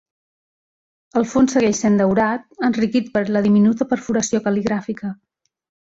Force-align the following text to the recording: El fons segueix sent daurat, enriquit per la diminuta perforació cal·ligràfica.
El 1.21 1.27
fons 1.33 1.53
segueix 1.57 1.83
sent 1.85 1.99
daurat, 2.03 2.49
enriquit 2.71 3.13
per 3.19 3.25
la 3.37 3.47
diminuta 3.51 3.91
perforació 3.95 4.45
cal·ligràfica. 4.49 5.19